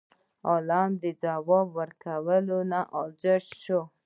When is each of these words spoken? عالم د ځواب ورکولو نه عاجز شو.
عالم 0.47 0.89
د 1.01 1.03
ځواب 1.21 1.67
ورکولو 1.79 2.57
نه 2.71 2.79
عاجز 2.95 3.43
شو. 3.63 3.81